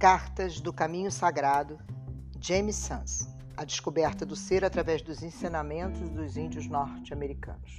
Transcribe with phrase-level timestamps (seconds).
[0.00, 1.78] Cartas do Caminho Sagrado,
[2.40, 3.28] James Sans.
[3.54, 7.78] A descoberta do ser através dos ensinamentos dos índios norte-americanos.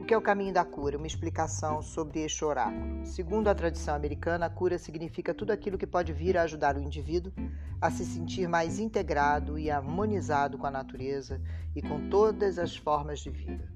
[0.00, 0.98] O que é o caminho da cura?
[0.98, 3.06] Uma explicação sobre este oráculo.
[3.06, 6.82] Segundo a tradição americana, a cura significa tudo aquilo que pode vir a ajudar o
[6.82, 7.32] indivíduo
[7.80, 11.40] a se sentir mais integrado e harmonizado com a natureza
[11.76, 13.72] e com todas as formas de vida.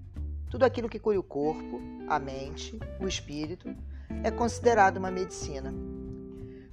[0.51, 3.73] Tudo aquilo que cure o corpo, a mente, o espírito,
[4.25, 5.73] é considerado uma medicina.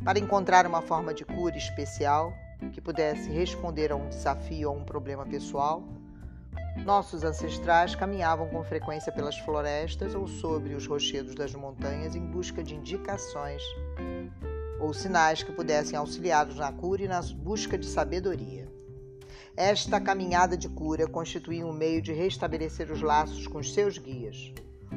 [0.07, 2.33] Para encontrar uma forma de cura especial
[2.71, 5.83] que pudesse responder a um desafio ou um problema pessoal,
[6.85, 12.63] nossos ancestrais caminhavam com frequência pelas florestas ou sobre os rochedos das montanhas em busca
[12.63, 13.61] de indicações
[14.79, 18.71] ou sinais que pudessem auxiliá-los na cura e na busca de sabedoria.
[19.57, 24.53] Esta caminhada de cura constituía um meio de restabelecer os laços com seus guias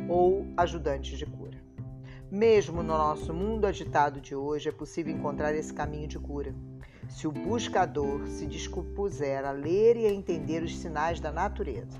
[0.08, 1.49] ou ajudantes de cura.
[2.30, 6.54] Mesmo no nosso mundo agitado de hoje, é possível encontrar esse caminho de cura.
[7.08, 11.98] Se o buscador se dispuser a ler e a entender os sinais da natureza.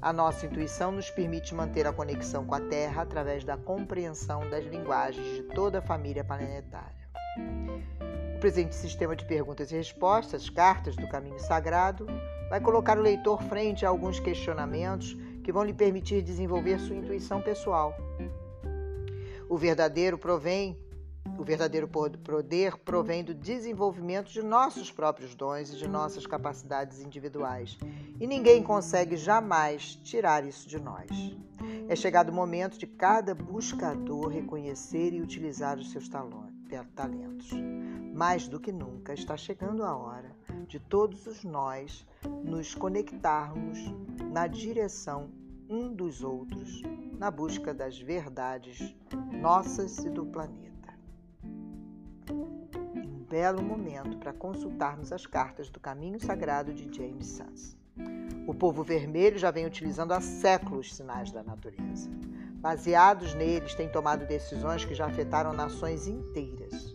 [0.00, 4.64] A nossa intuição nos permite manter a conexão com a Terra através da compreensão das
[4.64, 7.06] linguagens de toda a família planetária.
[8.34, 12.06] O presente sistema de perguntas e respostas, cartas do caminho sagrado,
[12.48, 17.42] vai colocar o leitor frente a alguns questionamentos que vão lhe permitir desenvolver sua intuição
[17.42, 17.94] pessoal
[19.52, 20.78] o verdadeiro provém,
[21.38, 27.76] o verdadeiro poder provém do desenvolvimento de nossos próprios dons e de nossas capacidades individuais.
[28.18, 31.36] E ninguém consegue jamais tirar isso de nós.
[31.86, 37.50] É chegado o momento de cada buscador reconhecer e utilizar os seus talentos.
[38.14, 40.34] Mais do que nunca está chegando a hora
[40.66, 42.06] de todos os nós
[42.42, 43.78] nos conectarmos
[44.32, 45.41] na direção
[45.72, 46.82] um dos outros
[47.18, 48.94] na busca das verdades
[49.40, 50.92] nossas e do planeta.
[52.30, 57.74] Um belo momento para consultarmos as cartas do Caminho Sagrado de James Sans.
[58.46, 62.10] O povo vermelho já vem utilizando há séculos sinais da natureza.
[62.56, 66.94] Baseados neles, tem tomado decisões que já afetaram nações inteiras.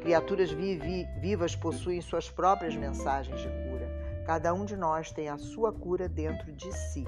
[0.00, 4.24] Criaturas vivi vivas possuem suas próprias mensagens de cura.
[4.24, 7.04] Cada um de nós tem a sua cura dentro de si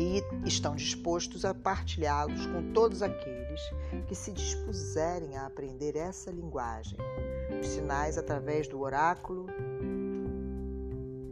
[0.00, 3.60] e estão dispostos a partilhá-los com todos aqueles
[4.08, 6.96] que se dispuserem a aprender essa linguagem.
[7.60, 9.46] Os sinais através do oráculo,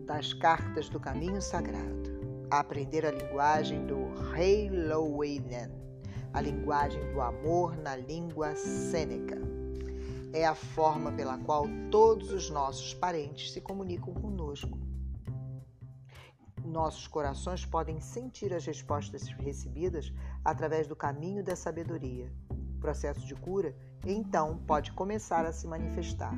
[0.05, 2.11] das cartas do caminho sagrado,
[2.51, 5.71] a aprender a linguagem do Rei Loweiden,
[6.35, 9.39] a linguagem do amor na língua sêneca.
[10.35, 14.79] É a forma pela qual todos os nossos parentes se comunicam conosco
[16.69, 20.13] nossos corações podem sentir as respostas recebidas
[20.45, 22.31] através do caminho da sabedoria.
[22.51, 23.75] O processo de cura,
[24.07, 26.35] então, pode começar a se manifestar.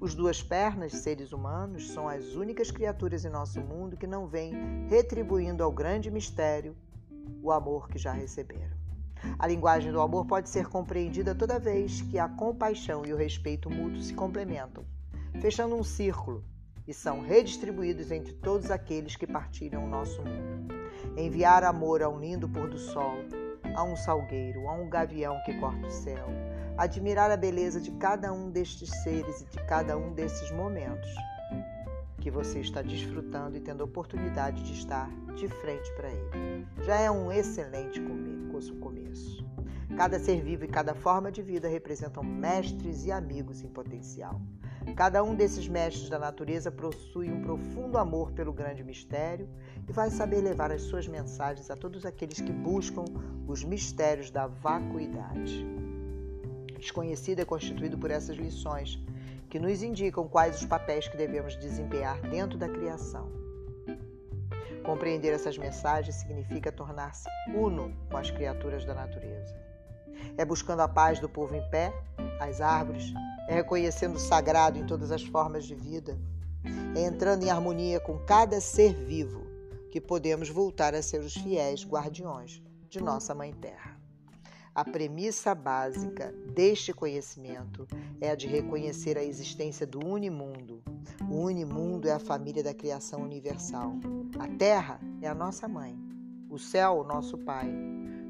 [0.00, 4.86] Os duas pernas, seres humanos, são as únicas criaturas em nosso mundo que não vêm
[4.88, 6.76] retribuindo ao grande mistério
[7.42, 8.76] o amor que já receberam.
[9.38, 13.70] A linguagem do amor pode ser compreendida toda vez que a compaixão e o respeito
[13.70, 14.84] mútuo se complementam,
[15.40, 16.44] fechando um círculo
[16.86, 20.74] e são redistribuídos entre todos aqueles que partilham o nosso mundo.
[21.16, 23.16] Enviar amor a um lindo pôr do sol,
[23.74, 26.26] a um salgueiro, a um gavião que corta o céu,
[26.76, 31.08] admirar a beleza de cada um destes seres e de cada um desses momentos
[32.20, 36.66] que você está desfrutando e tendo oportunidade de estar de frente para ele.
[36.84, 38.34] Já é um excelente começo.
[39.96, 44.40] Cada ser vivo e cada forma de vida representam mestres e amigos em potencial.
[44.96, 49.48] Cada um desses mestres da natureza possui um profundo amor pelo grande mistério
[49.88, 53.04] e vai saber levar as suas mensagens a todos aqueles que buscam
[53.48, 55.66] os mistérios da vacuidade.
[56.78, 59.02] Desconhecido é constituído por essas lições,
[59.50, 63.32] que nos indicam quais os papéis que devemos desempenhar dentro da criação.
[64.84, 69.56] Compreender essas mensagens significa tornar-se uno com as criaturas da natureza.
[70.36, 71.92] É buscando a paz do povo em pé,
[72.38, 73.12] as árvores,
[73.48, 76.18] é reconhecendo o sagrado em todas as formas de vida,
[76.96, 79.44] é entrando em harmonia com cada ser vivo
[79.90, 83.94] que podemos voltar a ser os fiéis guardiões de nossa Mãe Terra.
[84.74, 87.86] A premissa básica deste conhecimento
[88.20, 90.82] é a de reconhecer a existência do unimundo.
[91.30, 93.92] O unimundo é a família da criação universal.
[94.36, 95.96] A Terra é a nossa mãe,
[96.50, 97.72] o céu, o nosso pai.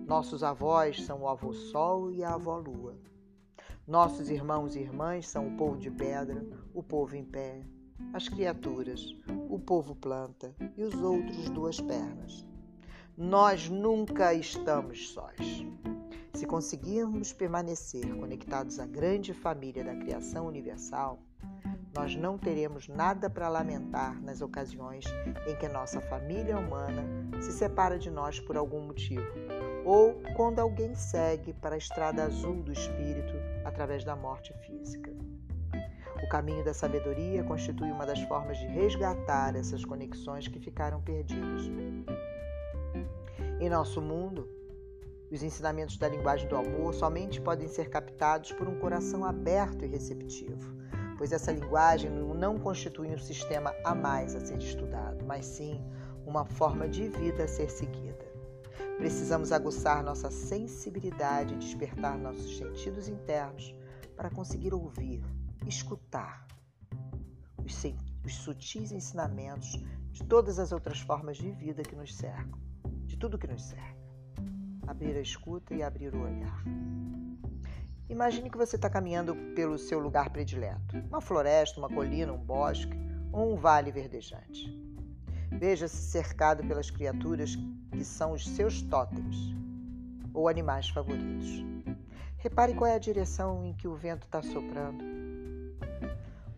[0.07, 2.95] Nossos avós são o avô Sol e a avó Lua.
[3.87, 6.43] Nossos irmãos e irmãs são o povo de pedra,
[6.73, 7.61] o povo em pé,
[8.15, 9.15] as criaturas,
[9.51, 12.47] o povo planta e os outros duas pernas.
[13.15, 15.67] Nós nunca estamos sós.
[16.33, 21.19] Se conseguirmos permanecer conectados à grande família da criação universal,
[21.95, 25.05] nós não teremos nada para lamentar nas ocasiões
[25.47, 27.05] em que nossa família humana
[27.43, 29.27] se separa de nós por algum motivo,
[29.85, 33.44] ou quando alguém segue para a estrada azul do espírito
[33.75, 35.13] através da morte física.
[36.23, 41.63] O caminho da sabedoria constitui uma das formas de resgatar essas conexões que ficaram perdidas.
[43.61, 44.49] Em nosso mundo,
[45.31, 49.89] os ensinamentos da linguagem do amor somente podem ser captados por um coração aberto e
[49.89, 50.75] receptivo
[51.17, 55.81] pois essa linguagem não constitui um sistema a mais a ser estudado, mas sim
[56.27, 58.34] uma forma de vida a ser seguida.
[58.99, 63.75] Precisamos aguçar nossa sensibilidade e despertar nossos sentidos internos
[64.17, 65.23] para conseguir ouvir,
[65.67, 66.47] escutar
[67.65, 67.83] os,
[68.25, 69.83] os sutis ensinamentos
[70.13, 72.59] de todas as outras formas de vida que nos cercam,
[73.05, 74.05] de tudo que nos cerca.
[74.87, 76.63] Abrir a escuta e abrir o olhar.
[78.09, 82.97] Imagine que você está caminhando pelo seu lugar predileto, uma floresta, uma colina, um bosque
[83.33, 84.73] ou um vale verdejante.
[85.51, 87.57] Veja-se cercado pelas criaturas
[88.05, 89.55] são os seus totens
[90.33, 91.65] ou animais favoritos.
[92.39, 95.03] Repare qual é a direção em que o vento está soprando.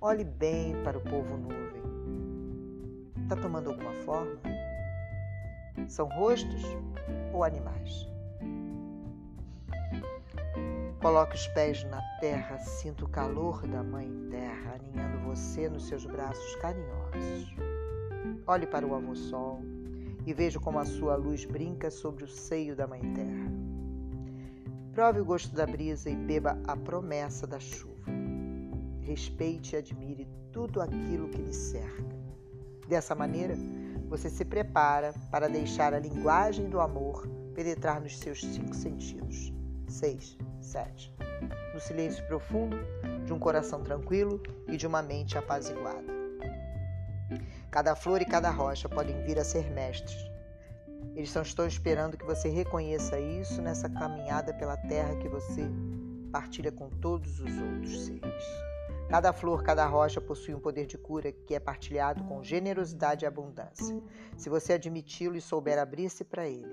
[0.01, 1.83] Olhe bem para o povo nuvem.
[3.23, 4.41] Está tomando alguma forma?
[5.89, 6.63] São rostos
[7.33, 8.09] ou animais?
[11.01, 16.05] Coloque os pés na terra, sinta o calor da Mãe Terra aninhando você nos seus
[16.05, 17.55] braços carinhosos.
[18.47, 19.63] Olhe para o avô Sol
[20.27, 23.51] e veja como a sua luz brinca sobre o seio da Mãe Terra.
[24.93, 28.11] Prove o gosto da brisa e beba a promessa da chuva.
[29.03, 32.17] Respeite e admire tudo aquilo que lhe cerca.
[32.89, 33.55] Dessa maneira,
[34.09, 39.53] você se prepara para deixar a linguagem do amor penetrar nos seus cinco sentidos.
[39.89, 40.37] 6.
[40.61, 41.15] 7.
[41.73, 42.77] No silêncio profundo
[43.25, 46.16] de um coração tranquilo e de uma mente apaziguada.
[47.77, 50.17] Cada flor e cada rocha podem vir a ser mestres.
[51.15, 55.69] Eles só estão esperando que você reconheça isso nessa caminhada pela terra que você
[56.33, 58.45] partilha com todos os outros seres.
[59.11, 63.29] Cada flor, cada rocha possui um poder de cura que é partilhado com generosidade e
[63.29, 64.03] abundância,
[64.39, 66.73] se você admiti-lo e souber abrir-se para ele.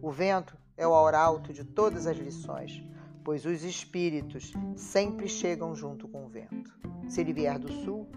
[0.00, 2.80] O vento é o arauto de todas as lições,
[3.24, 6.78] pois os espíritos sempre chegam junto com o vento.
[7.08, 8.08] Se ele vier do sul,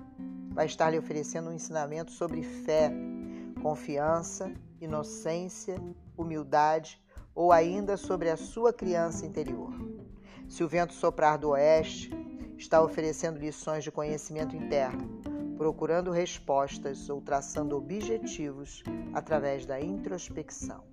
[0.53, 2.91] vai estar lhe oferecendo um ensinamento sobre fé,
[3.61, 5.81] confiança, inocência,
[6.17, 7.01] humildade
[7.33, 9.73] ou ainda sobre a sua criança interior.
[10.47, 12.11] Se o vento soprar do oeste,
[12.57, 15.21] está oferecendo lições de conhecimento interno,
[15.57, 18.83] procurando respostas ou traçando objetivos
[19.13, 20.83] através da introspecção.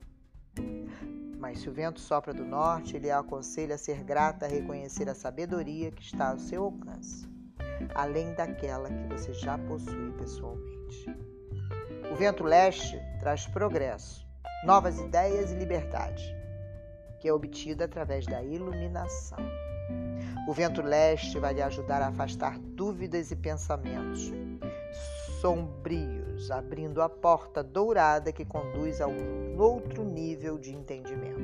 [1.38, 5.08] Mas se o vento sopra do norte, ele a aconselha a ser grata a reconhecer
[5.08, 7.26] a sabedoria que está ao seu alcance,
[7.94, 11.06] além daquela que você já possui pessoalmente.
[12.10, 14.26] O vento leste traz progresso,
[14.64, 16.34] novas ideias e liberdade,
[17.20, 19.38] que é obtida através da iluminação.
[20.48, 24.32] O vento leste vai lhe ajudar a afastar dúvidas e pensamentos
[25.40, 31.40] sombrios, abrindo a porta dourada que conduz a um outro nível de entendimento.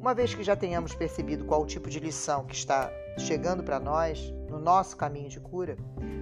[0.00, 4.32] Uma vez que já tenhamos percebido qual tipo de lição que está chegando para nós
[4.48, 5.76] no nosso caminho de cura,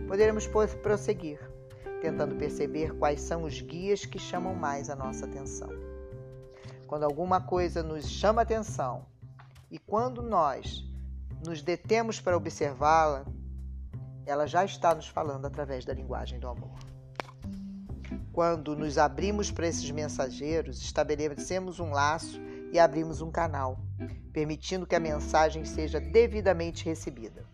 [0.06, 0.46] poderemos
[0.82, 1.40] prosseguir,
[2.00, 5.70] tentando perceber quais são os guias que chamam mais a nossa atenção.
[6.86, 9.06] Quando alguma coisa nos chama atenção
[9.70, 10.84] e quando nós
[11.44, 13.24] nos detemos para observá-la,
[14.26, 16.78] ela já está nos falando através da linguagem do amor.
[18.32, 22.40] Quando nos abrimos para esses mensageiros, estabelecemos um laço
[22.72, 23.78] e abrimos um canal,
[24.32, 27.44] permitindo que a mensagem seja devidamente recebida.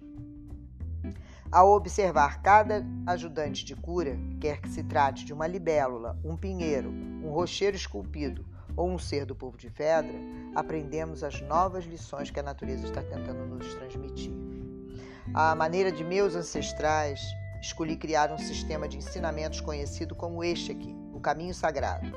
[1.50, 6.90] Ao observar cada ajudante de cura, quer que se trate de uma libélula, um pinheiro,
[6.90, 8.46] um rocheiro esculpido
[8.76, 10.14] ou um ser do povo de pedra,
[10.54, 14.32] aprendemos as novas lições que a natureza está tentando nos transmitir.
[15.34, 17.20] À maneira de meus ancestrais,
[17.60, 22.10] escolhi criar um sistema de ensinamentos conhecido como este aqui, o caminho sagrado,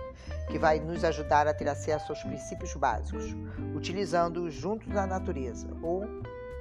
[0.50, 3.36] que vai nos ajudar a ter acesso aos princípios básicos,
[3.76, 6.06] utilizando-os junto da natureza ou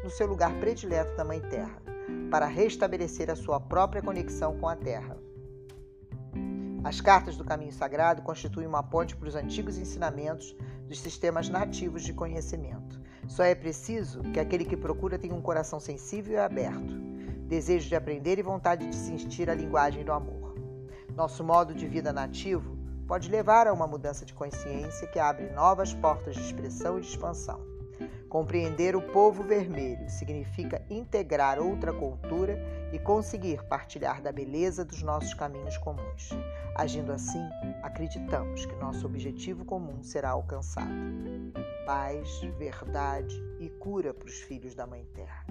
[0.02, 1.80] no seu lugar predileto da Mãe Terra,
[2.30, 5.16] para restabelecer a sua própria conexão com a Terra.
[6.82, 10.56] As cartas do caminho sagrado constituem uma ponte para os antigos ensinamentos
[10.88, 12.98] dos sistemas nativos de conhecimento.
[13.28, 16.94] Só é preciso que aquele que procura tenha um coração sensível e aberto,
[17.46, 20.39] desejo de aprender e vontade de sentir a linguagem do amor.
[21.14, 25.92] Nosso modo de vida nativo pode levar a uma mudança de consciência que abre novas
[25.92, 27.60] portas de expressão e de expansão.
[28.28, 32.56] Compreender o povo vermelho significa integrar outra cultura
[32.92, 36.30] e conseguir partilhar da beleza dos nossos caminhos comuns.
[36.76, 37.42] Agindo assim,
[37.82, 40.88] acreditamos que nosso objetivo comum será alcançado:
[41.84, 45.44] paz, verdade e cura para os filhos da Mãe Terra.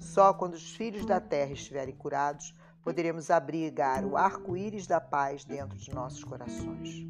[0.00, 2.52] Só quando os filhos da Terra estiverem curados,
[2.88, 7.06] poderemos abrigar o arco-íris da paz dentro de nossos corações.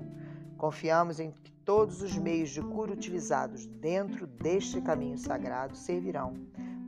[0.56, 6.34] Confiamos em que todos os meios de cura utilizados dentro deste caminho sagrado servirão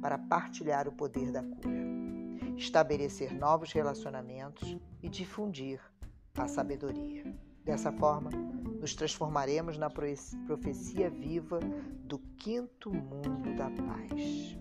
[0.03, 1.87] para partilhar o poder da cura,
[2.57, 5.81] estabelecer novos relacionamentos e difundir
[6.37, 7.33] a sabedoria.
[7.65, 8.31] Dessa forma,
[8.81, 11.61] nos transformaremos na profecia viva
[12.03, 14.59] do quinto mundo da paz.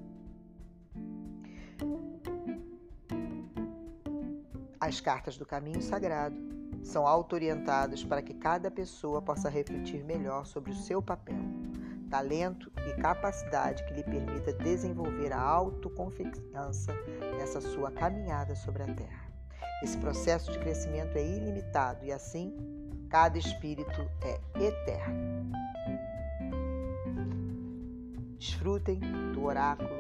[4.80, 6.38] As cartas do caminho sagrado
[6.82, 11.36] são auto-orientadas para que cada pessoa possa refletir melhor sobre o seu papel,
[12.10, 16.94] talento e capacidade que lhe permita desenvolver a autoconfiança
[17.38, 19.30] nessa sua caminhada sobre a Terra.
[19.84, 22.56] Esse processo de crescimento é ilimitado e, assim,
[23.10, 25.52] cada espírito é eterno.
[28.38, 29.00] Desfrutem
[29.34, 30.00] do oráculo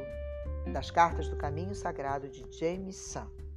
[0.72, 3.49] das cartas do caminho sagrado de James Sun.